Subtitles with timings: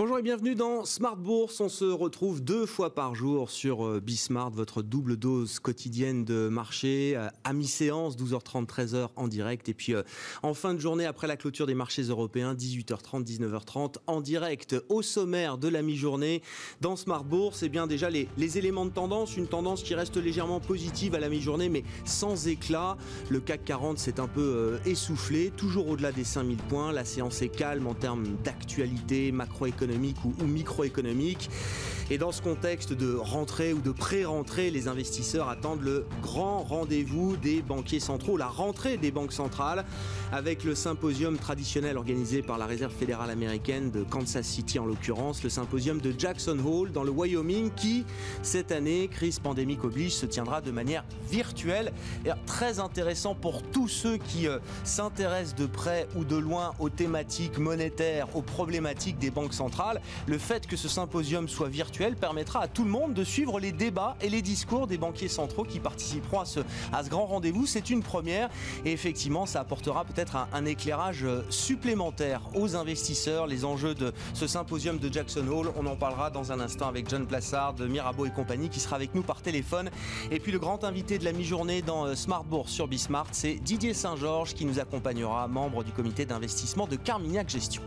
[0.00, 1.60] Bonjour et bienvenue dans Smart Bourse.
[1.60, 6.48] On se retrouve deux fois par jour sur euh, Bismart, votre double dose quotidienne de
[6.48, 9.68] marché euh, à mi-séance, 12h30, 13h en direct.
[9.68, 10.02] Et puis euh,
[10.42, 14.74] en fin de journée, après la clôture des marchés européens, 18h30, 19h30 en direct.
[14.88, 16.40] Au sommaire de la mi-journée,
[16.80, 19.36] dans Smart Bourse, eh bien déjà les, les éléments de tendance.
[19.36, 22.96] Une tendance qui reste légèrement positive à la mi-journée, mais sans éclat.
[23.28, 26.90] Le CAC 40 s'est un peu essoufflé, toujours au-delà des 5000 points.
[26.90, 31.50] La séance est calme en termes d'actualité macroéconomique ou, microéconomique.
[32.12, 37.36] Et dans ce contexte de rentrée ou de pré-rentrée, les investisseurs attendent le grand rendez-vous
[37.36, 39.84] des banquiers centraux, la rentrée des banques centrales,
[40.32, 45.44] avec le symposium traditionnel organisé par la Réserve fédérale américaine de Kansas City en l'occurrence,
[45.44, 48.04] le symposium de Jackson Hole dans le Wyoming qui,
[48.42, 51.92] cette année, crise pandémique oblige, se tiendra de manière virtuelle.
[52.24, 56.90] Et très intéressant pour tous ceux qui euh, s'intéressent de près ou de loin aux
[56.90, 59.79] thématiques monétaires, aux problématiques des banques centrales
[60.26, 63.72] le fait que ce symposium soit virtuel permettra à tout le monde de suivre les
[63.72, 66.60] débats et les discours des banquiers centraux qui participeront à ce,
[67.08, 67.66] grand rendez-vous.
[67.66, 68.50] C'est une première
[68.84, 73.46] et effectivement, ça apportera peut-être un, éclairage euh, supplémentaire aux investisseurs.
[73.46, 77.08] Les enjeux de ce symposium de Jackson Hole, on en parlera dans un instant avec
[77.08, 79.90] John Plassard de Mirabeau et compagnie qui sera avec nous par téléphone.
[80.30, 83.54] Et puis le grand invité de la mi-journée dans euh, Smart Bourse sur Bismart, c'est
[83.54, 87.82] Didier Saint-Georges qui nous accompagnera, membre du comité d'investissement de Carmignac Gestion.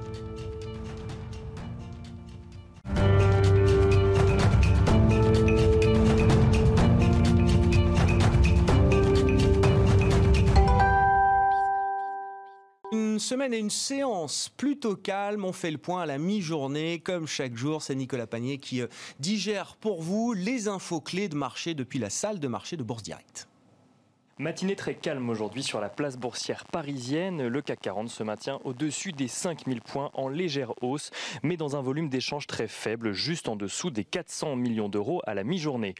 [13.24, 15.46] Semaine et une séance plutôt calme.
[15.46, 17.00] On fait le point à la mi-journée.
[17.00, 18.88] Comme chaque jour, c'est Nicolas Panier qui euh,
[19.20, 23.04] digère pour vous les infos clés de marché depuis la salle de marché de Bourse
[23.04, 23.48] Directe.
[24.44, 27.48] Matinée très calme aujourd'hui sur la place boursière parisienne.
[27.48, 31.12] Le CAC 40 se maintient au-dessus des 5000 points en légère hausse,
[31.44, 35.34] mais dans un volume d'échange très faible, juste en dessous des 400 millions d'euros à
[35.34, 35.96] la mi-journée.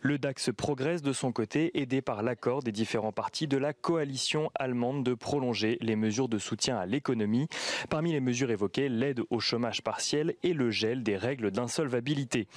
[0.00, 4.50] Le DAX progresse de son côté, aidé par l'accord des différents partis de la coalition
[4.54, 7.46] allemande de prolonger les mesures de soutien à l'économie.
[7.90, 12.48] Parmi les mesures évoquées, l'aide au chômage partiel et le gel des règles d'insolvabilité.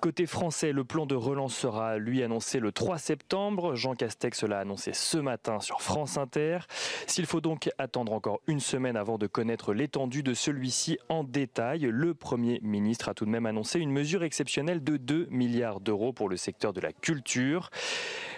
[0.00, 3.76] Côté français, le plan de relance sera lui annoncé le 3 septembre.
[3.76, 6.58] Jean Castex l'a annoncé ce matin sur France Inter.
[7.06, 11.88] S'il faut donc attendre encore une semaine avant de connaître l'étendue de celui-ci en détail,
[11.90, 16.12] le Premier ministre a tout de même annoncé une mesure exceptionnelle de 2 milliards d'euros
[16.12, 17.70] pour le secteur de la culture.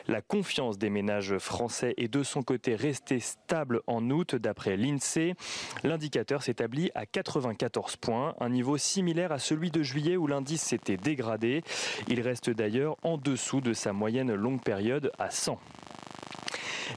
[0.07, 5.35] La confiance des ménages français est de son côté restée stable en août d'après l'INSEE.
[5.85, 10.97] L'indicateur s'établit à 94 points, un niveau similaire à celui de juillet où l'indice s'était
[10.97, 11.63] dégradé.
[12.09, 15.59] Il reste d'ailleurs en dessous de sa moyenne longue période à 100.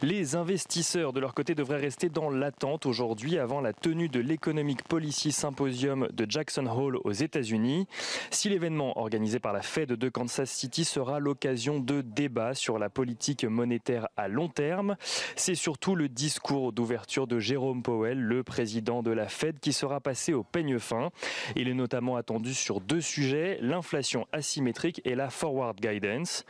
[0.02, 4.84] Les investisseurs, de leur côté, devraient rester dans l'attente aujourd'hui avant la tenue de l'Economic
[4.84, 7.88] Policy Symposium de Jackson Hole aux États-Unis.
[8.30, 12.90] Si l'événement organisé par la Fed de Kansas City sera l'occasion de débats sur la
[12.90, 14.96] politique monétaire à long terme,
[15.36, 20.00] c'est surtout le discours d'ouverture de Jérôme Powell, le président de la Fed, qui sera
[20.00, 21.10] passé au peigne fin.
[21.56, 26.46] Il est notamment attendu sur deux sujets, l'inflation asymétrique et la forward guidance.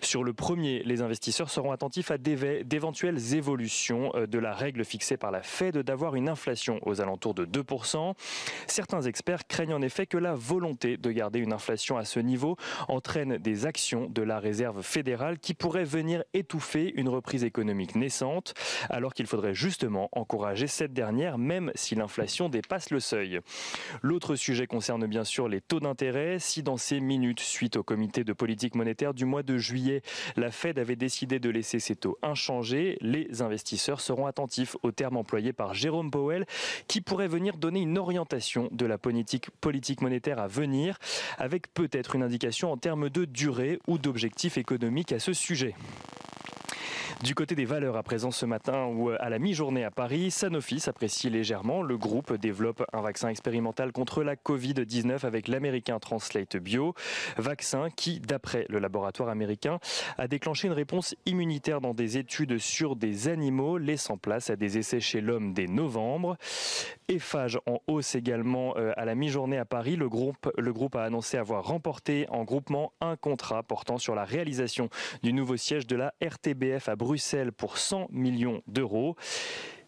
[0.00, 4.84] Sur le premier, les investisseurs seront attentifs à d'éventuels éventuelles évolutions euh, de la règle
[4.84, 8.14] fixée par la Fed d'avoir une inflation aux alentours de 2%.
[8.66, 12.56] Certains experts craignent en effet que la volonté de garder une inflation à ce niveau
[12.88, 18.54] entraîne des actions de la Réserve fédérale qui pourraient venir étouffer une reprise économique naissante,
[18.88, 23.40] alors qu'il faudrait justement encourager cette dernière, même si l'inflation dépasse le seuil.
[24.02, 26.38] L'autre sujet concerne bien sûr les taux d'intérêt.
[26.38, 30.02] Si dans ces minutes, suite au comité de politique monétaire du mois de juillet,
[30.36, 35.16] la Fed avait décidé de laisser ses taux inchangés, les investisseurs seront attentifs aux termes
[35.16, 36.46] employés par Jérôme Powell
[36.88, 40.98] qui pourrait venir donner une orientation de la politique, politique monétaire à venir
[41.38, 45.74] avec peut-être une indication en termes de durée ou d'objectifs économiques à ce sujet.
[47.22, 50.80] Du côté des valeurs à présent ce matin ou à la mi-journée à Paris, Sanofi
[50.80, 51.82] s'apprécie légèrement.
[51.82, 56.94] Le groupe développe un vaccin expérimental contre la Covid-19 avec l'américain Translate Bio.
[57.36, 59.78] Vaccin qui, d'après le laboratoire américain,
[60.18, 64.78] a déclenché une réponse immunitaire dans des études sur des animaux, laissant place à des
[64.78, 66.36] essais chez l'homme dès novembre.
[67.08, 69.96] Eiffage en hausse également euh, à la mi-journée à Paris.
[69.96, 74.24] Le groupe, le groupe a annoncé avoir remporté en groupement un contrat portant sur la
[74.24, 74.88] réalisation
[75.22, 79.16] du nouveau siège de la RTBF à Bruxelles pour 100 millions d'euros.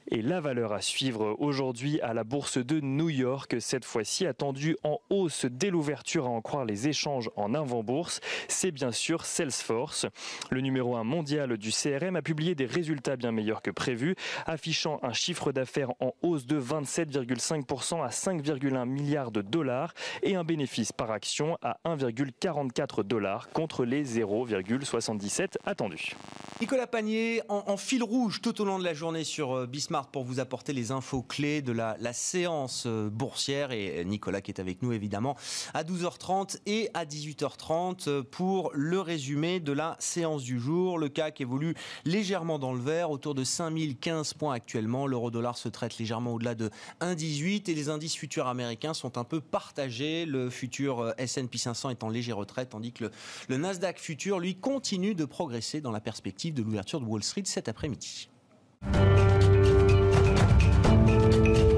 [0.08, 4.76] Et la valeur à suivre aujourd'hui à la bourse de New York, cette fois-ci attendue
[4.84, 10.06] en hausse dès l'ouverture à en croire les échanges en avant-bourse, c'est bien sûr Salesforce.
[10.50, 14.14] Le numéro 1 mondial du CRM a publié des résultats bien meilleurs que prévu,
[14.46, 19.92] affichant un chiffre d'affaires en hausse de 27,5% à 5,1 milliards de dollars
[20.22, 26.12] et un bénéfice par action à 1,44 dollars contre les 0,77 attendus.
[26.60, 29.66] Nicolas Panier, en, fil rouge tout au long de la journée sur euh,
[30.04, 34.60] Pour vous apporter les infos clés de la, séance euh, boursière et Nicolas qui est
[34.60, 35.36] avec nous évidemment
[35.74, 40.98] à 12h30 et à 18h30 euh, pour le résumé de la séance du jour.
[40.98, 45.06] Le CAC évolue légèrement dans le vert, autour de 5015 points actuellement.
[45.06, 46.70] L'euro dollar se traite légèrement au-delà de
[47.00, 50.26] 1,18 et les indices futurs américains sont un peu partagés.
[50.26, 53.10] Le futur S&P 500 est en légère retraite tandis que
[53.48, 57.42] le Nasdaq futur lui continue de progresser dans la perspective de l'ouverture de Wall Street
[57.44, 58.28] cet après-midi.
[61.06, 61.75] Thank you.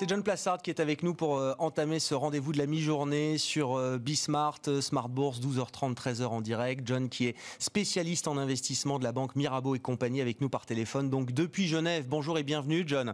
[0.00, 3.36] C'est John Plassard qui est avec nous pour euh, entamer ce rendez-vous de la mi-journée
[3.36, 6.88] sur euh, Bismart, euh, Smart Bourse, 12h30, 13h en direct.
[6.88, 10.64] John qui est spécialiste en investissement de la banque Mirabeau et compagnie avec nous par
[10.64, 11.10] téléphone.
[11.10, 13.12] Donc depuis Genève, bonjour et bienvenue John.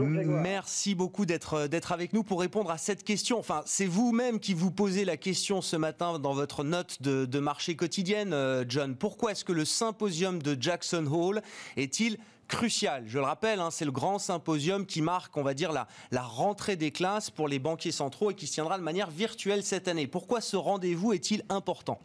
[0.00, 3.38] Bonjour Merci beaucoup d'être d'être avec nous pour répondre à cette question.
[3.38, 7.38] Enfin, c'est vous-même qui vous posez la question ce matin dans votre note de, de
[7.38, 8.96] marché quotidienne, John.
[8.96, 11.40] Pourquoi est-ce que le symposium de Jackson Hole
[11.76, 12.18] est-il
[12.50, 13.04] crucial.
[13.06, 15.86] Je le rappelle, hein, c'est le grand symposium qui marque, on va dire, la,
[16.20, 19.88] rentrée des classes pour les banquiers centraux et qui se tiendra de manière virtuelle cette
[19.88, 20.06] année.
[20.06, 21.98] Pourquoi ce rendez-vous est-il important?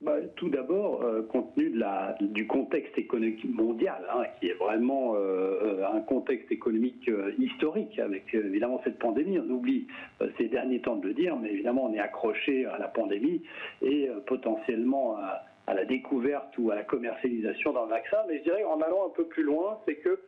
[0.00, 1.74] Bah, tout d'abord, euh, compte tenu
[2.20, 8.32] du contexte économique mondial, hein, qui est vraiment euh, euh, un contexte économique historique, avec
[8.32, 9.40] évidemment cette pandémie.
[9.40, 9.88] On oublie
[10.38, 13.42] ces derniers temps de le dire, mais évidemment on est accroché à la pandémie
[13.82, 18.16] et potentiellement à, à la découverte ou à la commercialisation d'un vaccin.
[18.26, 20.18] Mais je dirais en allant un peu plus loin, c'est que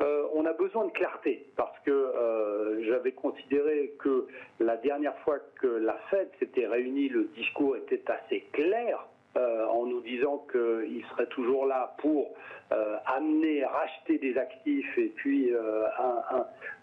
[0.00, 4.26] euh, on a besoin de clarté parce que euh, j'avais considéré que
[4.60, 9.86] la dernière fois que la Fed s'était réunie, le discours était assez clair euh, en
[9.86, 12.36] nous disant qu'il serait toujours là pour
[12.72, 15.86] euh, amener, racheter des actifs et puis euh,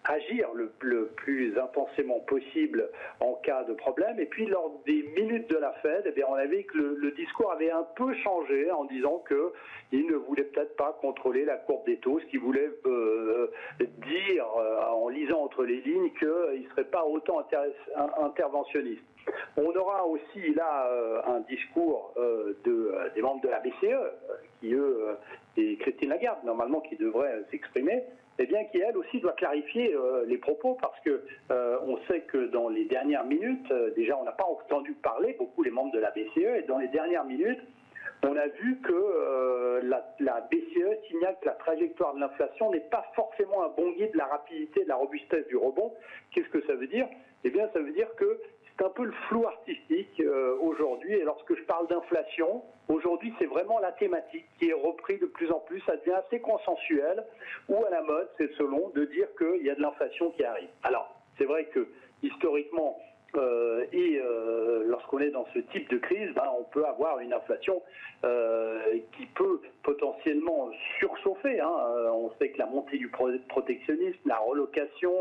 [0.03, 2.89] agir le, plus intensément possible
[3.21, 4.19] en cas de problème.
[4.19, 7.71] Et puis lors des minutes de la Fed, eh on avait que le, discours avait
[7.71, 12.19] un peu changé en disant qu'il ne voulait peut-être pas contrôler la courbe des taux,
[12.19, 12.69] ce qui voulait
[13.79, 14.45] dire
[14.91, 17.41] en lisant entre les lignes qu'il ne serait pas autant
[18.17, 19.03] interventionniste.
[19.57, 23.95] On aura aussi là euh, un discours euh, euh, des membres de la BCE,
[24.59, 25.17] qui eux,
[25.57, 28.03] et Christine Lagarde, normalement, qui devrait s'exprimer,
[28.39, 29.95] eh bien, qui elle aussi doit clarifier
[30.25, 34.45] les propos parce que on sait que dans les dernières minutes, déjà, on n'a pas
[34.45, 37.59] entendu parler beaucoup les membres de la BCE, et dans les dernières minutes,
[38.23, 43.05] on a vu que la, la, BCE signale que la trajectoire de l'inflation n'est pas
[43.15, 45.91] forcément un bon guide de la rapidité, de la robustesse du rebond.
[46.31, 47.07] Qu'est-ce que ça veut dire?
[47.43, 48.39] Eh bien, ça veut dire que
[48.81, 51.13] c'est un peu le flou artistique euh, aujourd'hui.
[51.13, 55.51] Et lorsque je parle d'inflation, aujourd'hui, c'est vraiment la thématique qui est reprise de plus
[55.51, 55.81] en plus.
[55.81, 57.23] Ça devient assez consensuel
[57.69, 60.69] ou à la mode, c'est selon, de dire qu'il y a de l'inflation qui arrive.
[60.81, 61.87] Alors, c'est vrai que
[62.23, 62.97] historiquement,
[63.35, 67.33] euh, et euh, lorsqu'on est dans ce type de crise, ben, on peut avoir une
[67.33, 67.81] inflation
[68.25, 70.69] euh, qui peut potentiellement
[70.99, 71.59] surchauffer.
[71.59, 71.71] Hein.
[72.13, 73.09] On sait que la montée du
[73.49, 75.13] protectionnisme, la relocation,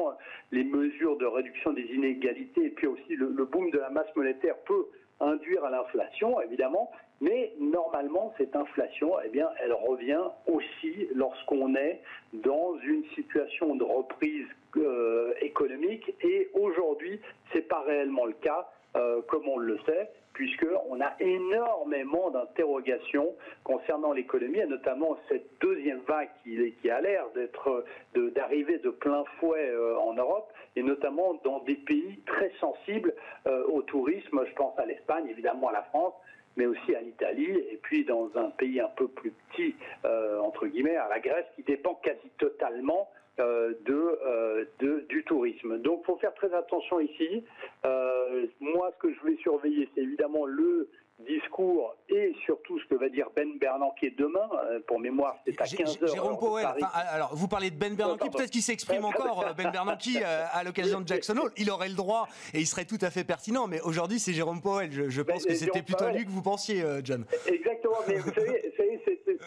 [0.50, 4.14] les mesures de réduction des inégalités et puis aussi le, le boom de la masse
[4.16, 4.86] monétaire peut
[5.20, 6.90] induire à l'inflation, évidemment,
[7.20, 12.00] mais normalement, cette inflation, eh elle revient aussi lorsqu'on est
[12.32, 16.14] dans une situation de reprise euh, économique.
[16.22, 17.20] Et aujourd'hui,
[17.52, 24.12] c'est pas réellement le cas, euh, comme on le sait, puisqu'on a énormément d'interrogations concernant
[24.12, 29.96] l'économie, et notamment cette deuxième vague qui, a l'air d'être d'arriver de, plein fouet euh,
[29.98, 33.12] en Europe, et notamment dans des pays très sensibles
[33.68, 34.44] au tourisme.
[34.46, 36.14] Je pense à l'Espagne, évidemment à la France
[36.56, 40.66] mais aussi à l'Italie, et puis dans un pays un peu plus petit, euh, entre
[40.66, 43.08] guillemets, à la Grèce, qui dépend quasi totalement
[43.40, 45.78] euh, euh, de, du tourisme.
[45.78, 47.44] Donc, il faut faire très attention ici.
[48.60, 50.88] moi, ce que je vais surveiller, c'est évidemment le
[51.26, 54.48] discours et surtout ce que va dire Ben Bernanke demain.
[54.70, 56.12] Euh, pour mémoire, c'est à 15h.
[56.12, 60.08] Jérôme Powell, alors vous parlez de Ben Bernanke, peut-être qu'il s'exprime encore, euh, Ben Bernanke,
[60.16, 61.52] euh, à l'occasion de Jackson Hole.
[61.56, 64.60] Il aurait le droit et il serait tout à fait pertinent, mais aujourd'hui c'est Jérôme
[64.60, 65.10] Powell.
[65.10, 67.24] Je, pense que c'était plutôt lui que vous pensiez, John.
[67.46, 68.69] Exactement, mais vous savez,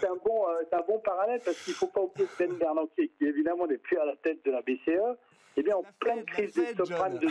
[0.03, 3.25] c'est un, bon, un bon parallèle parce qu'il ne faut pas oublier Ben Bernanke, qui
[3.25, 5.17] évidemment n'est plus à la tête de la BCE,
[5.55, 7.27] eh bien, en pleine crise de subprime de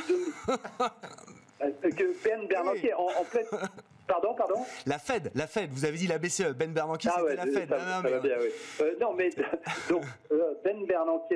[1.58, 1.94] 2000.
[1.94, 3.46] que Ben Bernanke, en, en pleine
[4.06, 4.56] Pardon, pardon?
[4.86, 7.68] La Fed, la Fed, vous avez dit la BCE, Ben Bernanke, ah c'était la Fed.
[7.68, 8.86] Ça, non, mais, bien, oui.
[9.00, 9.30] non, mais
[9.88, 10.04] donc,
[10.64, 11.34] Ben Bernanke,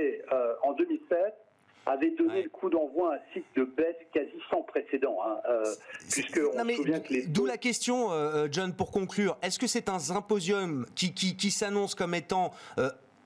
[0.62, 1.35] en 2007,
[1.87, 5.19] avait donné le coup d'envoi à un cycle de baisse quasi sans précédent.
[5.25, 5.64] Hein, euh,
[6.11, 9.37] puisque on se souvient que les D'où la question, euh, John, pour conclure.
[9.43, 12.52] Est-ce que c'est un symposium qui, qui, qui s'annonce comme étant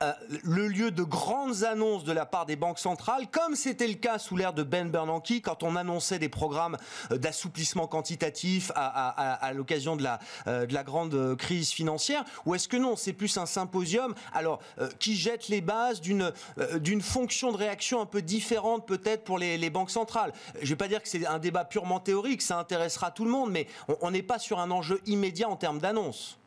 [0.02, 0.12] euh,
[0.44, 4.18] le lieu de grandes annonces de la part des banques centrales, comme c'était le cas
[4.18, 6.78] sous l'ère de Ben Bernanke, quand on annonçait des programmes
[7.10, 12.96] euh, d'assouplissement quantitatif à, l'occasion de la, euh, grande crise financière, ou est-ce que non,
[12.96, 14.60] c'est plus un symposium, alors
[14.98, 19.90] qui jette les bases d'une fonction de réaction un peu différente peut-être pour les, banques
[19.90, 20.32] centrales?
[20.54, 23.30] Je ne vais pas dire que c'est un débat purement théorique, ça intéressera tout le
[23.30, 23.66] monde, mais
[24.00, 26.38] on n'est pas sur un enjeu immédiat en termes d'annonces.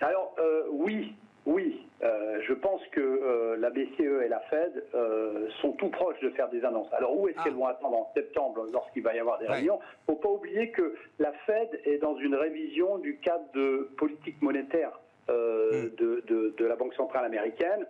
[0.00, 0.34] Alors
[0.72, 1.14] oui,
[1.46, 6.20] oui, euh, je pense que euh, la BCE et la Fed euh, sont tout proches
[6.20, 6.92] de faire des annonces.
[6.92, 7.58] Alors où est-ce qu'elles ah.
[7.58, 9.78] vont attendre en septembre lorsqu'il va y avoir des réunions?
[9.80, 13.88] Il ne faut pas oublier que la Fed est dans une révision du cadre de
[13.96, 15.00] politique monétaire.
[15.26, 15.88] Hmm.
[15.96, 16.22] De,
[16.58, 17.86] de, la Banque centrale américaine,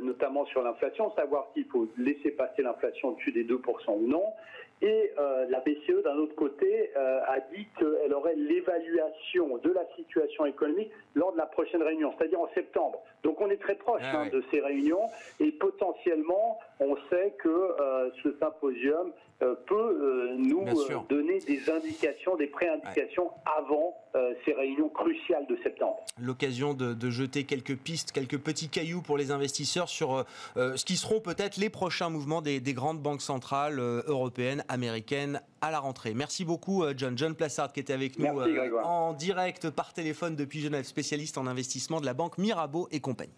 [0.00, 3.58] notamment sur l'inflation, savoir s'il faut laisser passer l'inflation au-dessus des 2%
[3.90, 4.24] ou non.
[4.82, 9.86] Et euh, la BCE, d'un autre côté, euh, a dit qu'elle aurait l'évaluation de la
[9.96, 13.02] situation économique lors de la prochaine réunion, c'est-à-dire en septembre.
[13.22, 15.08] Donc on est très proche ah hein, de ces réunions
[15.40, 20.64] et potentiellement, on sait que euh, ce symposium peut nous
[21.08, 23.96] donner des indications, des pré-indications avant
[24.44, 26.04] ces réunions cruciales de septembre.
[26.20, 30.24] L'occasion de, jeter quelques pistes, quelques petits cailloux pour les investisseurs sur
[30.56, 35.78] ce qui seront peut-être les prochains mouvements des grandes banques centrales européennes américaine à la
[35.78, 36.14] rentrée.
[36.14, 37.16] Merci beaucoup euh, John.
[37.16, 41.46] John Plassard qui était avec nous euh, en direct par téléphone depuis Genève, spécialiste en
[41.46, 43.32] investissement de la banque Mirabeau et compagnie.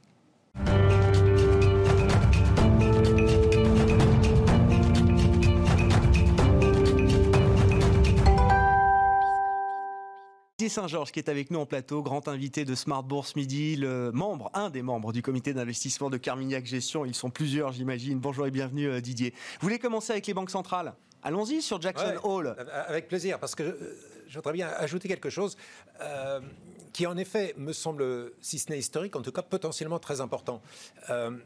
[10.69, 14.51] Saint-Georges qui est avec nous en plateau, grand invité de Smart Bourse Midi, le membre,
[14.55, 17.05] un des membres du comité d'investissement de Carmignac Gestion.
[17.05, 18.19] Ils sont plusieurs, j'imagine.
[18.19, 19.33] Bonjour et bienvenue euh, Didier.
[19.61, 20.95] Vous voulez commencer avec les banques centrales?
[21.23, 22.55] Allons-y sur Jackson Hall.
[22.87, 23.77] Avec plaisir, parce que
[24.29, 25.57] je, voudrais bien ajouter quelque chose
[26.01, 26.41] euh,
[26.93, 30.63] qui, en effet, me semble, si ce n'est historique, en tout cas potentiellement très important.
[31.11, 31.37] Euh,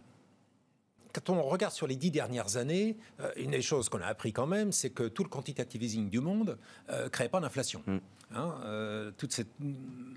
[1.12, 4.32] quand on regarde sur les dix dernières années, euh, une des choses qu'on a appris
[4.32, 6.58] quand même, c'est que tout le quantitative easing du monde
[6.90, 7.82] ne crée pas d'inflation.
[7.86, 7.98] Mm.
[8.34, 9.52] Hein, euh, toute cette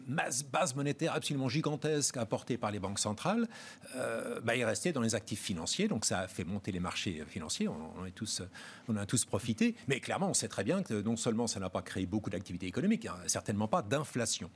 [0.08, 3.48] masse, base monétaire absolument gigantesque apportée par les banques centrales,
[3.96, 5.88] euh, bah, est restée dans les actifs financiers.
[5.88, 7.68] Donc ça a fait monter les marchés financiers.
[7.68, 7.92] On,
[8.88, 9.76] on a tous profité.
[9.88, 12.68] Mais clairement, on sait très bien que non seulement ça n'a pas créé beaucoup d'activité
[12.68, 14.50] économique, hein, certainement pas d'inflation.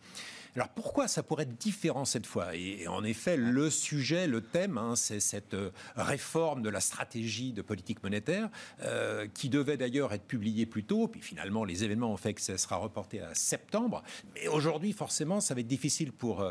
[0.56, 2.56] Alors pourquoi ça pourrait être différent cette fois?
[2.56, 7.54] Et, en effet, le sujet, le thème, hein, c'est cette euh, réforme de la stratégie
[7.54, 8.50] de politique monétaire
[8.82, 11.08] euh, qui devait d'ailleurs être publiée plus tôt.
[11.08, 14.04] Puis finalement, les événements ont fait que ça sera reporté à septembre.
[14.36, 16.42] Mais aujourd'hui, forcément, ça va être difficile pour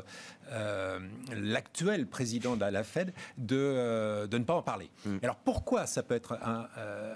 [0.50, 1.00] euh,
[1.33, 4.90] l'actuel président de la Fed de, de, ne pas en parler.
[5.05, 5.17] Mm.
[5.23, 6.38] Alors pourquoi ça peut être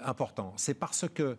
[0.03, 0.53] important?
[0.57, 1.37] C'est parce que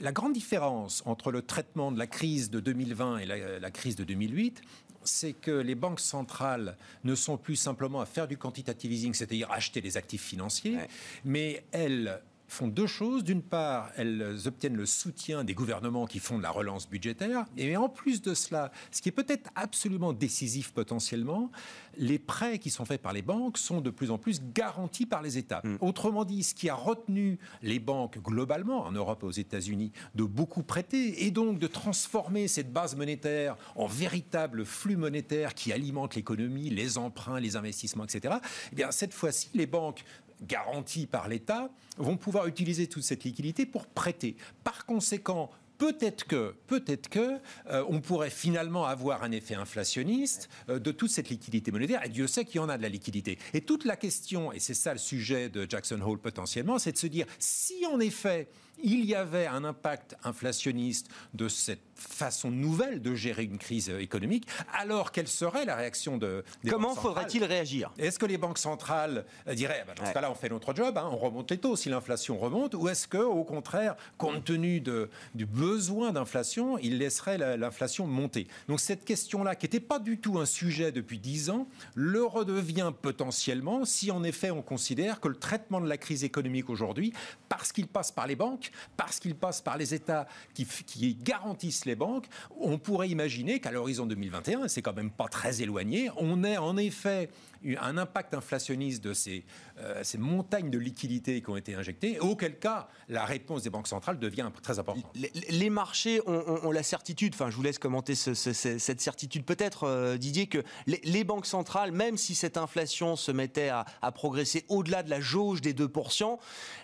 [0.00, 4.04] la grande différence entre le traitement de la crise de 2020 et la, crise de
[4.04, 4.60] 2008,
[5.04, 9.50] c'est que les banques centrales ne sont plus simplement à faire du quantitative easing, c'est-à-dire
[9.50, 10.78] acheter des actifs financiers,
[11.24, 13.24] mais elles font deux choses.
[13.24, 17.46] D'une part, elles obtiennent le soutien des gouvernements qui font de la relance budgétaire.
[17.56, 21.50] Et en plus de cela, ce qui est peut-être absolument décisif potentiellement,
[21.96, 25.22] les prêts qui sont faits par les banques sont de plus en plus garantis par
[25.22, 25.60] les États.
[25.64, 25.76] Hmm.
[25.80, 30.24] Autrement dit, ce qui a retenu les banques globalement, en Europe et aux États-Unis, de
[30.24, 36.14] beaucoup prêter et donc de transformer cette base monétaire en véritable flux monétaire qui alimente
[36.14, 38.36] l'économie, les emprunts, les investissements, etc.
[38.72, 40.04] Eh bien, cette fois-ci, les banques
[40.42, 44.36] garanties par l'État vont pouvoir utiliser toute cette liquidité pour prêter.
[44.64, 47.38] Par conséquent, peut-être que, peut-être que,
[47.68, 52.04] euh, on pourrait finalement avoir un effet inflationniste euh, de toute cette liquidité monétaire.
[52.04, 53.38] Et Dieu sait qu'il y en a de la liquidité.
[53.54, 56.98] Et toute la question, et c'est ça le sujet de Jackson Hole potentiellement, c'est de
[56.98, 58.48] se dire si en effet
[58.82, 64.46] il y avait un impact inflationniste de cette façon nouvelle de gérer une crise économique,
[64.72, 67.92] alors quelle serait la réaction de des Comment faudrait-il réagir?
[67.98, 69.24] Est-ce que les banques centrales
[69.54, 71.76] diraient, bah, dans ce cas-là, on fait notre job, hein, on remonte les taux.
[71.76, 76.98] Si l'inflation remonte, ou est-ce que, au contraire, compte tenu de, du besoin d'inflation, ils
[76.98, 78.46] laisseraient l'inflation monter?
[78.68, 82.92] Donc cette question-là, qui n'était pas du tout un sujet depuis dix ans, le redevient
[83.00, 87.12] potentiellement si en effet on considère que le traitement de la crise économique aujourd'hui,
[87.48, 91.85] parce qu'il passe par les banques, parce qu'il passe par les États qui, qui garantissent
[91.86, 92.26] les banques,
[92.60, 96.76] on pourrait imaginer qu'à l'horizon 2021, c'est quand même pas très éloigné, on ait en
[96.76, 97.30] effet
[97.80, 99.44] un impact inflationniste de ces,
[99.78, 103.88] euh, ces montagnes de liquidités qui ont été injectées, auquel cas la réponse des banques
[103.88, 105.04] centrales devient très importante.
[105.50, 110.46] Les, marchés ont, la certitude, enfin je vous laisse commenter cette certitude peut-être euh, Didier,
[110.46, 115.20] que les, banques centrales, même si cette inflation se mettait à, progresser au-delà de la
[115.20, 116.38] jauge des 2%,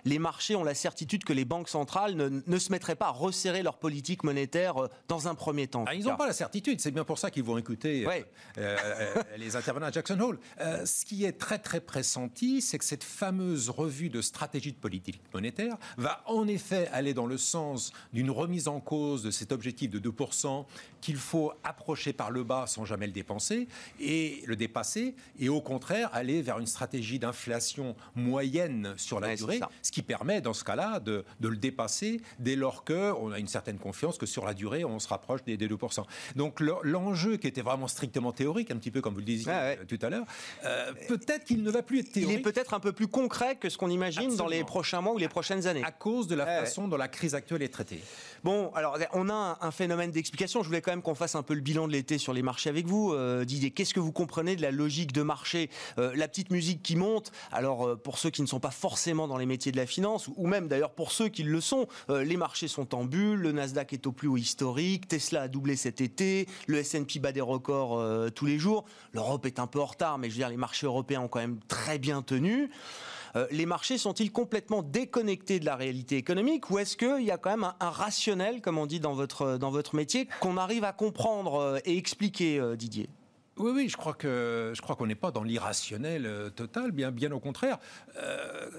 [0.05, 3.63] les marchés ont la certitude que les banques centrales ne, se mettraient pas à resserrer
[3.63, 5.85] leur politique monétaire euh, dans un premier temps.
[5.87, 8.07] Ah, ils n'ont pas la certitude, c'est bien pour ça qu'ils vont écouter
[9.39, 10.39] les intervenants à Jackson Hole.
[10.63, 14.77] Euh, ce qui est très très pressenti, c'est que cette fameuse revue de stratégie de
[14.77, 19.51] politique monétaire va en effet aller dans le sens d'une remise en cause de cet
[19.51, 20.65] objectif de 2%
[21.01, 23.67] qu'il faut approcher par le bas sans jamais le dépenser
[23.99, 29.61] et le dépasser, et au contraire aller vers une stratégie d'inflation moyenne sur la durée,
[29.83, 33.79] ce qui permet dans ce cas-là de, le dépasser dès lors qu'on a une certaine
[33.79, 36.05] confiance que sur la durée on se rapproche des, 2%.
[36.37, 39.99] Donc l'enjeu qui était vraiment strictement théorique, un petit peu comme vous le disiez tout
[40.03, 40.27] à l'heure,
[40.65, 42.37] euh, peut-être qu'il ne va plus être théorique.
[42.37, 45.13] Il est peut-être un peu plus concret que ce qu'on imagine dans les prochains mois
[45.13, 45.83] ou les prochaines années.
[45.85, 48.01] À cause de la façon dont la crise actuelle est traitée.
[48.45, 50.63] Bon, alors on a un, phénomène d'explication.
[50.63, 52.71] Je voulais quand même qu'on fasse un peu le bilan de l'été sur les marchés
[52.71, 53.13] avec vous.
[53.13, 56.83] Euh, Didier, qu'est-ce que vous comprenez de la logique de marché euh, La petite musique
[56.83, 59.87] qui monte, alors pour ceux qui ne sont pas forcément dans les métiers de la
[59.87, 63.53] finance, ou même d'ailleurs pour ceux qui le sont, les marchés sont en bulle, le
[63.53, 67.41] Nasdaq est au plus haut historique, Tesla a doublé cet été, le S&P bat des
[67.41, 68.03] records
[68.35, 68.85] tous les jours.
[69.13, 71.61] L'Europe est un peu en retard, mais je veux les marchés européens ont quand même
[71.69, 72.71] très bien tenu.
[73.35, 77.39] Euh, les marchés sont-ils complètement déconnectés de la réalité économique ou est-ce qu'il y a
[77.39, 80.93] quand même un, rationnel, comme on dit dans votre, dans votre métier, qu'on arrive à
[80.93, 83.09] comprendre euh, et expliquer, euh, Didier?
[83.59, 87.11] Oui, oui, je crois que je crois qu'on n'est pas dans l'irrationnel euh, total, bien,
[87.11, 87.79] bien au contraire.
[88.17, 88.71] Euh,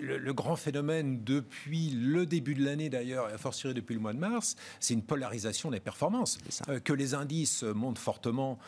[0.00, 4.12] le, grand phénomène depuis le début de l'année d'ailleurs, et à fortiori depuis le mois
[4.12, 6.36] de mars, c'est une polarisation des performances.
[6.68, 8.58] Euh, que les indices montent fortement,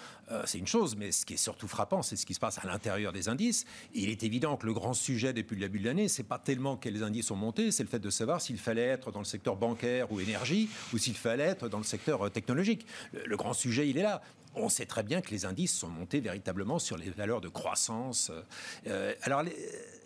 [0.47, 2.67] c'est une chose, mais ce qui est surtout frappant, c'est ce qui se passe à
[2.67, 3.67] l'intérieur des indices.
[3.93, 6.79] il est évident que le grand sujet depuis le début de l'année, c'est pas tellement
[6.79, 9.57] quels indices ont monté, c'est le fait de savoir s'il fallait être dans le secteur
[9.57, 12.87] bancaire ou énergie, ou s'il fallait être dans le secteur technologique.
[13.13, 14.23] le grand sujet, il est là
[14.55, 18.31] on sait très bien que les indices sont montés véritablement sur les valeurs de croissance.
[18.87, 19.43] Euh, alors,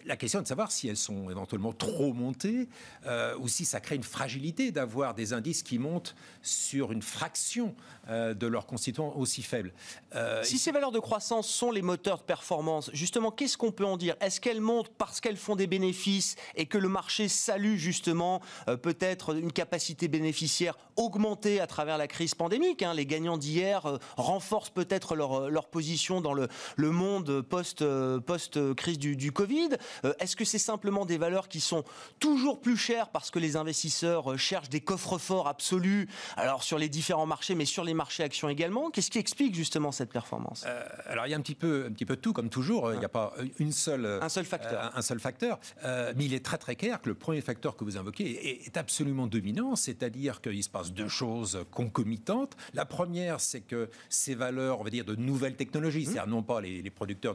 [0.04, 2.68] la question est de savoir si elles sont éventuellement trop montées
[3.06, 7.74] euh, ou si ça crée une fragilité d'avoir des indices qui montent sur une fraction
[8.08, 9.72] euh, de leurs constituants aussi faibles.
[10.14, 13.84] Euh, si ces valeurs de croissance sont les moteurs de performance, justement, qu'est-ce qu'on peut
[13.84, 14.16] en dire?
[14.20, 18.40] Est-ce qu'elles montent parce qu'elles font des bénéfices et que le marché salue justement
[18.82, 22.94] peut-être une capacité bénéficiaire augmentée à travers la crise pandémique hein?
[22.94, 29.16] Les gagnants d'hier renforcent peut-être leur, leur, position dans le, le monde post-crise post du,
[29.16, 29.70] du Covid
[30.20, 31.84] est-ce que c'est simplement des valeurs qui sont
[32.20, 36.78] toujours plus chères parce que les investisseurs euh, cherchent des coffres forts absolus, alors sur
[36.78, 38.90] les différents marchés, mais sur les marchés actions également?
[38.90, 40.64] Qu'est-ce qui explique justement cette performance?
[40.66, 42.92] Euh, Alors il y a un petit peu, un petit peu de tout, comme toujours.
[42.92, 44.92] Il n'y a pas une seule, un seul facteur.
[44.96, 45.58] un seul facteur.
[45.84, 49.26] mais il est très très clair que le premier facteur que vous invoquez est, absolument
[49.26, 52.56] dominant, c'est-à-dire qu'il se passe deux choses concomitantes.
[52.74, 56.04] La première, c'est que ces valeurs, on va dire, de nouvelles technologies, mmh.
[56.04, 57.34] c'est-à-dire non pas les, producteurs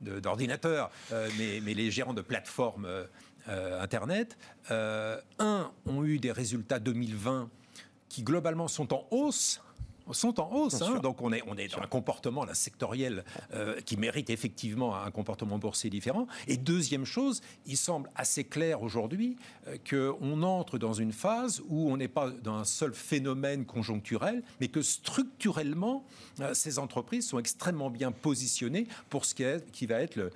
[0.00, 0.90] d'ordinateurs,
[1.38, 3.04] mais, mais les gérants de plateformes euh,
[3.48, 4.36] euh, Internet,
[4.70, 7.48] euh, un, ont eu des résultats 2020
[8.08, 9.62] qui globalement sont en hausse
[10.12, 10.82] sont en hausse.
[10.82, 10.98] Hein.
[11.02, 13.24] donc on est, on est dans un comportement là, sectoriel
[13.84, 16.26] qui mérite effectivement un comportement boursier différent.
[16.46, 19.36] Et deuxième chose, il semble assez clair aujourd'hui
[19.88, 24.68] qu'on entre dans une phase où on n'est pas dans un seul phénomène conjoncturel, mais
[24.68, 26.04] que structurellement,
[26.52, 30.30] ces entreprises sont extrêmement bien positionnées pour ce qui, est, qui va être le,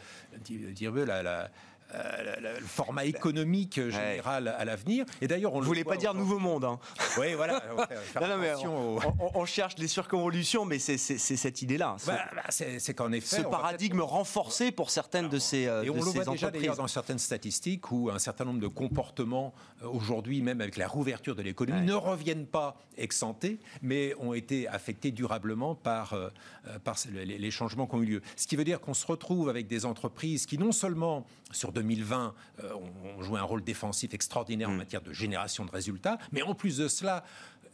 [1.04, 1.50] la, la
[1.94, 5.04] euh, le format économique général à l'avenir.
[5.20, 6.64] Et d'ailleurs, on ne voulait pas dire nouveau monde.
[6.64, 6.78] Hein.
[7.18, 7.62] Oui, voilà.
[9.34, 11.96] on, cherche les surconvolutions, mais c'est cette idée-là.
[12.06, 16.00] Bah, bah, c'est qu'en effet, ce paradigme renforcé pour certaines de ces et on le
[16.00, 20.60] voit déjà d'ailleurs dans certaines statistiques où un certain nombre de comportements euh, aujourd'hui, même
[20.60, 26.12] avec la rouverture de l'économie, ne reviennent pas exemptés, mais ont été affectés durablement par,
[26.12, 26.28] euh,
[26.84, 28.22] par les, les changements qui ont eu lieu.
[28.36, 32.34] Ce qui veut dire qu'on se retrouve avec des entreprises qui non seulement sur 2020
[32.62, 32.74] euh,
[33.16, 34.78] ont joué un rôle défensif extraordinaire en mm.
[34.78, 37.24] matière de génération de résultats, mais en plus de cela,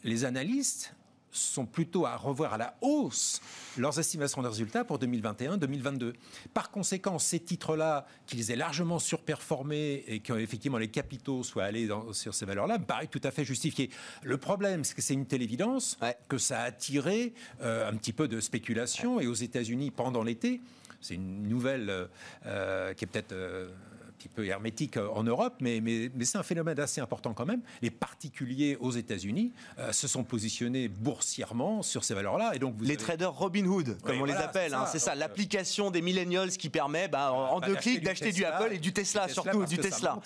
[0.02, 0.94] les analystes
[1.32, 3.40] sont plutôt à revoir à la hausse
[3.78, 6.14] leurs estimations de résultats pour 2021-2022.
[6.52, 12.34] Par conséquent, ces titres-là, qu'ils aient largement surperformé et qu'effectivement les capitaux soient allés sur
[12.34, 13.90] ces valeurs-là, me paraît tout à fait justifié.
[14.24, 18.12] Le problème, c'est que c'est une telle évidence que ça a attiré euh, un petit
[18.12, 20.60] peu de spéculation et aux États-Unis pendant l'été.
[21.00, 22.08] C'est une nouvelle
[22.44, 23.34] euh, qui est peut-être
[24.20, 27.46] petit peu hermétique euh, en Europe, mais, mais, mais c'est un phénomène assez important quand
[27.46, 27.62] même.
[27.80, 32.54] Les particuliers aux États-Unis euh, se sont positionnés boursièrement sur ces valeurs-là.
[32.54, 36.50] Et donc les traders Robinhood, comme on les appelle, hein, c'est ça, l'application des millennials
[36.50, 40.18] qui permet bah, en, deux clics d'acheter du Apple et du Tesla, surtout du Tesla.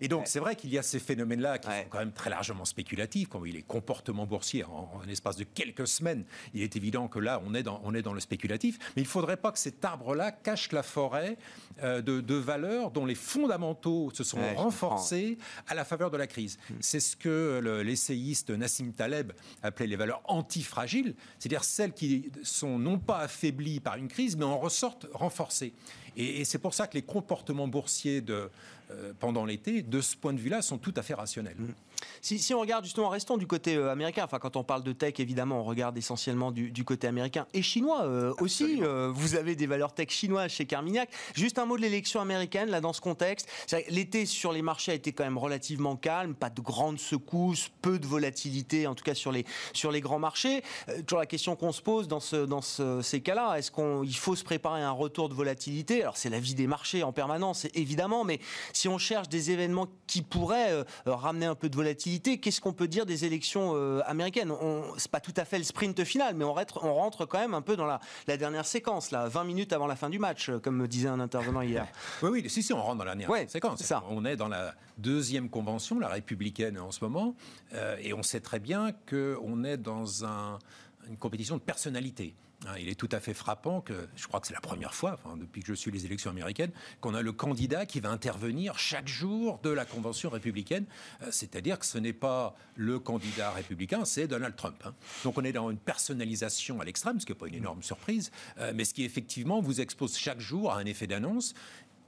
[0.00, 2.64] Et donc c'est vrai qu'il y a ces phénomènes-là qui sont quand même très largement
[2.64, 6.24] spéculatifs, comme les comportements boursiers en, en espace de quelques semaines.
[6.54, 9.06] Il est évident que là, on est dans, on est dans le spéculatif, mais il
[9.06, 11.38] ne faudrait pas que cet arbre-là cache la forêt
[11.82, 16.58] de, de valeurs dont les fondamentaux se sont renforcés à la faveur de la crise.
[16.68, 16.74] Hmm.
[16.80, 19.32] C'est ce que l'essayiste Nassim Taleb
[19.62, 24.44] appelait les valeurs antifragiles, c'est-à-dire celles qui sont non pas affaiblies par une crise, mais
[24.44, 25.72] en ressortent renforcées.
[26.16, 28.50] Et, c'est pour ça que les comportements boursiers de,
[28.90, 31.56] euh, pendant l'été, de ce point de vue-là, sont tout à fait rationnels.
[31.56, 31.72] Hmm.
[32.20, 35.14] Si, on regarde justement, restons du côté euh, américain, enfin quand on parle de tech,
[35.18, 38.82] évidemment, on regarde essentiellement du, côté américain et chinois euh, aussi.
[38.82, 41.10] Euh, vous avez des valeurs tech chinoises chez Carmignac.
[41.34, 43.48] Juste un mot de l'élection américaine, là, dans ce contexte.
[43.88, 47.98] L'été sur les marchés a été quand même relativement calme, pas de grandes secousses, peu
[47.98, 50.62] de volatilité, en tout cas sur les, sur les grands marchés.
[51.06, 54.44] toujours la question qu'on se pose dans, ce, dans ces cas-là, est-ce qu'il faut se
[54.44, 56.02] préparer à un retour de volatilité?
[56.02, 58.40] Alors c'est la vie des marchés en permanence, évidemment, mais
[58.72, 62.88] si on cherche des événements qui pourraient ramener un peu de volatilité, Qu'est-ce qu'on peut
[62.88, 64.52] dire des élections euh, américaines?
[64.96, 67.54] C'est pas tout à fait le sprint final, mais on rentre, on rentre quand même
[67.54, 68.00] un peu dans la,
[68.36, 71.20] dernière séquence, là, 20 minutes avant la fin du match, euh, comme me disait un
[71.20, 71.86] intervenant hier.
[72.22, 73.82] oui, oui, si, si, on rentre dans la dernière séquence.
[73.82, 74.02] Ça.
[74.08, 77.34] On est dans la deuxième convention, la républicaine en ce moment,
[77.74, 82.34] euh, et on sait très bien qu'on est dans une compétition de personnalité.
[82.66, 85.18] Hein, il est tout à fait frappant que, je crois que c'est la première fois,
[85.36, 86.70] depuis que je suis les élections américaines,
[87.00, 90.86] qu'on a le candidat qui va intervenir chaque jour de la convention républicaine.
[91.22, 94.76] Euh, c'est-à-dire que ce n'est pas le candidat républicain, c'est Donald Trump.
[94.84, 94.94] Hein.
[95.24, 98.30] Donc on est dans une personnalisation à l'extrême, ce qui n'est pas une énorme surprise,
[98.58, 101.54] euh, mais ce qui effectivement vous expose chaque jour à un effet d'annonce.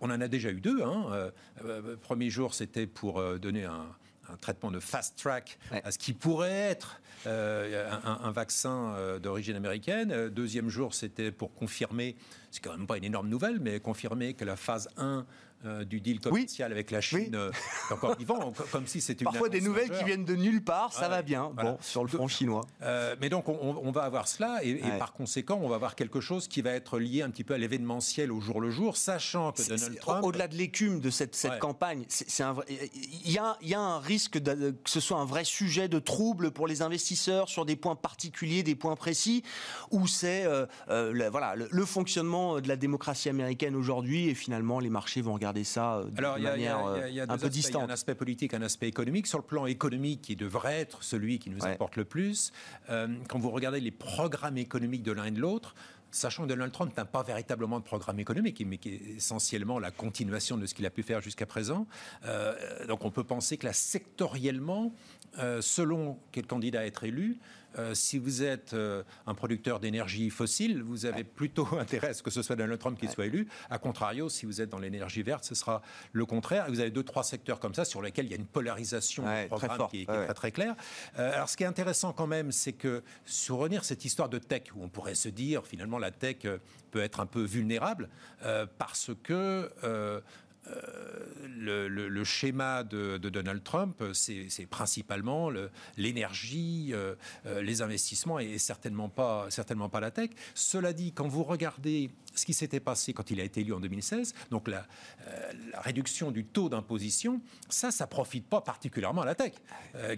[0.00, 0.82] On en a déjà eu deux.
[0.82, 1.30] Hein.
[1.64, 3.86] Euh, premier jour, c'était pour donner un,
[4.32, 9.56] un traitement de fast track à ce qui pourrait être euh, un, vaccin euh, d'origine
[9.56, 10.12] américaine.
[10.12, 12.16] Euh, deuxième jour, c'était pour confirmer,
[12.50, 15.24] c'est quand même pas une énorme nouvelle, mais confirmer que la phase 1
[15.66, 17.50] euh, du deal commercial avec la Chine euh,
[17.90, 21.22] encore vivant, comme si c'était Parfois des nouvelles qui viennent de nulle part, ça va
[21.22, 22.66] bien, bon, sur le front chinois.
[22.82, 26.48] Euh, mais donc on, va avoir cela, et, par conséquent, on va avoir quelque chose
[26.48, 29.62] qui va être lié un petit peu à l'événementiel au jour le jour, sachant que
[29.62, 30.24] Donald Trump...
[30.24, 34.38] Au-delà de l'écume de cette, cette campagne, c'est il, y a, y a un risque
[34.38, 37.96] de, que ce soit un vrai sujet de trouble pour les investisseurs sur des points
[37.96, 39.42] particuliers, des points précis,
[39.90, 40.44] où c'est
[40.88, 45.53] le, voilà, le, fonctionnement de la démocratie américaine aujourd'hui, et finalement les marchés vont regarder
[45.62, 47.82] ça de Alors, manière un peu distante.
[47.82, 49.28] Il y a un aspect politique, un aspect économique.
[49.28, 52.52] Sur le plan économique, qui devrait être celui qui nous importe le plus,
[52.90, 55.74] euh, quand vous regardez les programmes économiques de l'un et de l'autre,
[56.10, 59.90] sachant que Donald Trump n'a pas véritablement de programme économique, mais qui est essentiellement la
[59.90, 61.86] continuation de ce qu'il a pu faire jusqu'à présent.
[62.24, 64.92] Euh, donc on peut penser que là, sectoriellement,
[65.38, 67.38] euh, selon quel candidat être élu,
[67.78, 72.22] euh, si vous êtes euh, un producteur d'énergie fossile, vous avez plutôt intérêt à ce
[72.22, 73.48] que ce soit Donald Trump qui soit élu.
[73.70, 75.82] A contrario, si vous êtes dans l'énergie verte, ce sera
[76.12, 76.66] le contraire.
[76.68, 79.88] vous avez deux, trois secteurs comme ça sur lesquels il y a une polarisation programme
[79.90, 80.74] qui, est, très, très claire.
[81.18, 84.38] Euh, alors, ce qui est intéressant quand même, c'est que sur revenir cette histoire de
[84.38, 86.46] tech, où on pourrait se dire finalement la tech
[86.90, 88.08] peut être un peu vulnérable
[88.78, 89.70] parce que
[91.64, 95.50] le, le, schéma de, Donald Trump, c'est principalement
[95.96, 97.14] l'énergie, euh,
[97.46, 100.30] euh, les investissements et certainement pas, certainement pas la tech.
[100.54, 103.80] Cela dit, quand vous regardez ce qui s'était passé quand il a été élu en
[103.80, 104.86] 2016, donc la,
[105.26, 109.52] euh, la réduction du taux d'imposition, ça, ça profite pas particulièrement à la tech,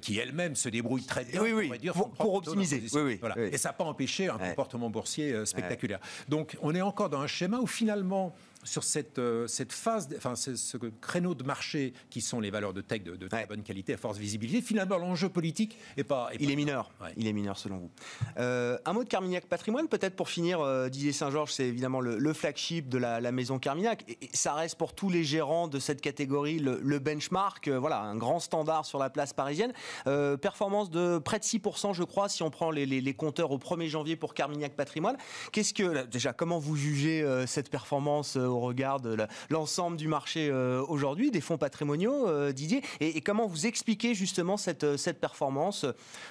[0.00, 1.42] qui elle-même se débrouille très bien
[2.18, 2.82] pour, optimiser.
[3.52, 6.00] Et ça n'a pas empêché un comportement boursier spectaculaire.
[6.28, 8.34] Donc on est encore dans un schéma où finalement
[8.66, 12.80] sur cette, euh, cette phase, enfin ce, créneau de marché qui sont les valeurs de
[12.80, 16.28] tech de, très bonne qualité à force visibilité, finalement l'enjeu politique est pas.
[16.38, 16.90] il est mineur.
[17.16, 17.90] Il est mineur selon vous.
[18.38, 20.60] Euh, un mot de Carmignac Patrimoine peut-être pour finir.
[20.60, 24.04] Euh, Didier Saint-Georges, c'est évidemment le, flagship de la, maison Carmignac.
[24.08, 27.68] Et, ça reste pour tous les gérants de cette catégorie le, benchmark.
[27.68, 29.72] voilà, un grand standard sur la place parisienne.
[30.04, 33.86] performance de près de 6%, je crois, si on prend les, les, compteurs au 1er
[33.86, 35.16] janvier pour Carmignac Patrimoine.
[35.52, 39.16] Qu'est-ce que déjà comment vous jugez cette performance au regard de
[39.50, 44.56] l'ensemble du marché euh, aujourd'hui, des fonds patrimoniaux, euh, Didier et, comment vous expliquez justement
[44.56, 45.86] cette, euh, cette performance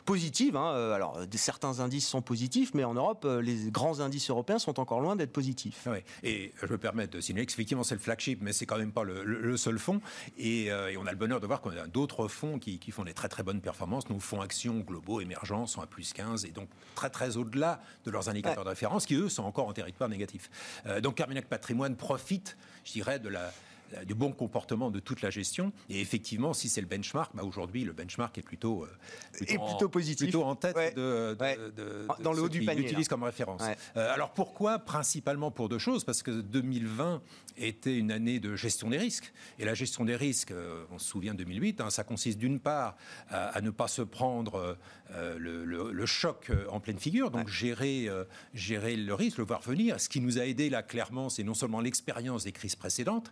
[0.06, 4.80] positive hein, Alors, certains indices sont positifs, mais en Europe, les grands indices européens sont
[4.80, 5.88] encore loin d'être positifs.
[5.88, 8.92] Oui, et je me permets de signaler qu'effectivement, c'est le flagship, mais c'est quand même
[8.92, 10.02] pas le, seul fonds.
[10.38, 13.28] Et, on a le bonheur de voir qu'on a d'autres fonds qui, font des très
[13.28, 14.10] très bonnes performances.
[14.10, 18.12] Nos fonds actions globaux émergents sont à plus 15 et donc très très au-delà de
[18.12, 20.50] leurs indicateurs de référence qui, eux, sont encore en territoire négatif.
[21.02, 23.52] donc, Carminac Patrimoine profite, je dirais, de la,
[24.06, 25.72] du bon comportement de toute la gestion.
[25.90, 28.88] Et effectivement, si c'est le benchmark, bah aujourd'hui, le benchmark est plutôt,
[29.32, 30.28] plutôt, plutôt positif.
[30.28, 31.36] Plutôt en tête de,
[32.22, 32.82] dans le haut du panier.
[32.82, 33.64] l'utilise comme référence.
[33.96, 36.04] alors pourquoi Principalement pour deux choses?
[36.04, 37.22] Parce que 2020
[37.58, 39.34] était une année de gestion des risques.
[39.60, 40.54] Et la gestion des risques,
[40.92, 42.98] on se souvient de 2008, hein, ça consiste d'une part
[43.30, 44.78] à, ne pas se prendre
[45.38, 48.10] le, choc en pleine figure, donc gérer,
[48.54, 50.00] gérer le risque, le voir venir.
[50.00, 53.32] Ce qui nous a aidé là clairement, c'est non seulement l'expérience des crises précédentes,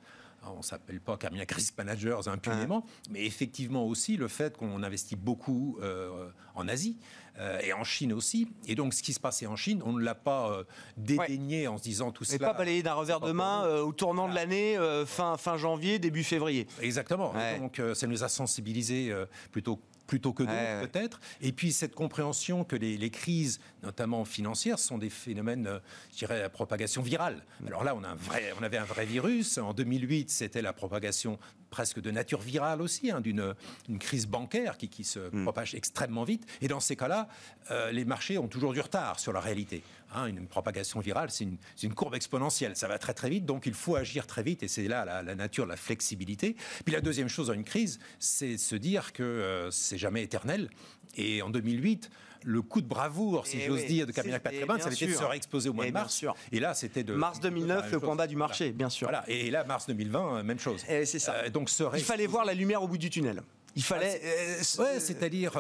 [0.52, 5.16] on ne s'appelle pas Carmina Crisis Managers impunément, mais effectivement aussi le fait qu'on investit
[5.16, 6.98] beaucoup euh, en Asie
[7.40, 8.48] euh, et en Chine aussi.
[8.68, 10.64] Et donc, ce qui se passait en Chine, on ne l'a pas euh,
[10.98, 12.36] dédaigné en se disant tout cela.
[12.36, 16.24] Et pas balayé d'un revers de main au tournant de l'année, fin, fin janvier, début
[16.24, 16.68] février.
[16.82, 17.34] Exactement.
[17.60, 19.14] Donc, ça nous a sensibilisés
[19.52, 19.80] plutôt
[20.14, 21.20] plutôt que d'autres peut-être.
[21.42, 25.80] Et puis cette compréhension que les, crises, notamment financières, sont des phénomènes, euh,
[26.12, 27.42] je dirais, à propagation virale.
[27.62, 27.68] Mm.
[27.68, 29.58] Alors là, on, a un vrai, on avait un vrai virus.
[29.58, 31.40] En 2008, c'était la propagation
[31.72, 33.56] presque de nature virale aussi, hein, d'une
[34.00, 35.42] crise bancaire qui, qui se mm.
[35.42, 36.46] propage extrêmement vite.
[36.62, 37.28] Et dans ces cas-là,
[37.72, 39.82] euh, les marchés ont toujours du retard sur la réalité.
[40.16, 40.28] Hein.
[40.28, 42.76] une propagation virale, c'est une, une, courbe exponentielle.
[42.76, 44.64] Ça va très très vite, donc il faut agir très vite.
[44.64, 46.56] Et c'est là la, la, nature, la flexibilité.
[46.86, 50.70] Puis la deuxième chose dans une crise, c'est se dire que euh, c'est jamais éternel.
[51.16, 52.10] Et en 2008,
[52.44, 55.24] le coup de bravoure, si eh j'ose dire, de Camilla Patrimoine, ça avait de se
[55.24, 56.26] réexposer au mois de mars.
[56.52, 57.14] Et là, c'était de.
[57.14, 59.08] Mars 2009, le combat du marché, bien sûr.
[59.08, 59.24] Voilà.
[59.28, 60.84] Et là, mars 2020, euh, même chose.
[60.90, 61.34] Et c'est ça.
[61.36, 63.42] Euh, donc, Il fallait voir la lumière au bout du tunnel.
[63.76, 64.22] Il fallait.
[64.24, 65.54] Ah, ouais, c'est-à-dire,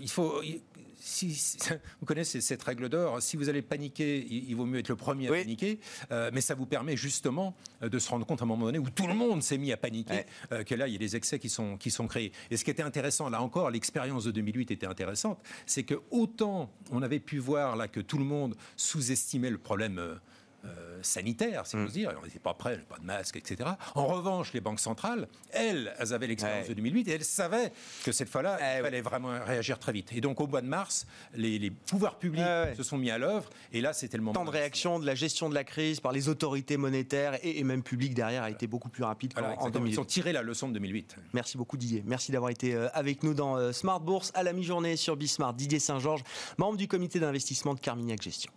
[0.00, 0.42] il faut
[1.08, 1.56] si,
[2.00, 5.28] vous connaissez cette règle d'or, si vous allez paniquer, il, vaut mieux être le premier
[5.28, 5.80] à paniquer,
[6.12, 8.78] euh, mais ça vous permet justement euh, de se rendre compte à un moment donné
[8.78, 11.16] où tout le monde s'est mis à paniquer, euh, que là, il y a des
[11.16, 12.32] excès qui sont, qui sont créés.
[12.50, 16.70] Et ce qui était intéressant, là encore, l'expérience de 2008 était intéressante, c'est que autant
[16.90, 20.14] on avait pu voir là que tout le monde sous-estimait le problème euh,
[21.02, 21.88] sanitaire, si vous mm.
[21.88, 22.14] dire.
[22.20, 23.70] On n'était pas prêts, pas de masque, etc.
[23.94, 27.72] En revanche, les banques centrales, elles, elles avaient l'expérience de 2008 et elles savaient
[28.04, 30.12] que cette fois-là, il fallait vraiment réagir très vite.
[30.12, 32.44] Et donc, au mois de mars, les, pouvoirs publics
[32.76, 34.38] se sont mis à l'œuvre et là, c'était le moment.
[34.38, 37.62] Le temps de réaction de la gestion de la crise par les autorités monétaires et,
[37.64, 39.92] même publiques derrière a été beaucoup plus rapide qu'en 2008.
[39.92, 41.16] Ils ont tiré la leçon de 2008.
[41.32, 42.02] Merci beaucoup, Didier.
[42.06, 45.54] Merci d'avoir été euh, avec nous dans euh, Smart Bourse à la mi-journée sur Bismart.
[45.54, 46.24] Didier Saint-Georges,
[46.56, 48.50] membre du comité d'investissement de Carmignac Gestion.